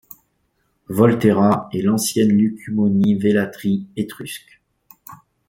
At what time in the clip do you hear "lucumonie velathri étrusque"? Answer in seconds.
2.35-4.59